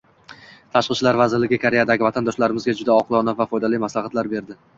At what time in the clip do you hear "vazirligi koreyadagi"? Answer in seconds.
1.21-2.07